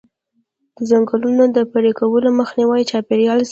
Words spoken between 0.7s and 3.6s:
د ځنګلونو د پرې کولو مخنیوی چاپیریال ساتي.